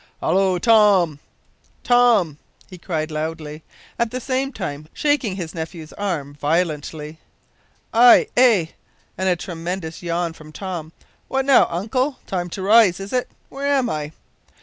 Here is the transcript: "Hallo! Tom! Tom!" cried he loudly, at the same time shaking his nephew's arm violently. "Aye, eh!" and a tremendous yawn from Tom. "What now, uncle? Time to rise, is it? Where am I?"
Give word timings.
"Hallo! 0.19 0.57
Tom! 0.57 1.19
Tom!" 1.83 2.39
cried 2.81 3.11
he 3.11 3.13
loudly, 3.13 3.61
at 3.99 4.09
the 4.09 4.19
same 4.19 4.51
time 4.51 4.87
shaking 4.93 5.35
his 5.35 5.53
nephew's 5.53 5.93
arm 5.93 6.33
violently. 6.33 7.19
"Aye, 7.93 8.25
eh!" 8.35 8.65
and 9.15 9.29
a 9.29 9.35
tremendous 9.35 10.01
yawn 10.01 10.33
from 10.33 10.51
Tom. 10.51 10.91
"What 11.27 11.45
now, 11.45 11.67
uncle? 11.69 12.17
Time 12.25 12.49
to 12.49 12.63
rise, 12.63 12.99
is 12.99 13.13
it? 13.13 13.29
Where 13.49 13.67
am 13.67 13.91
I?" 13.91 14.11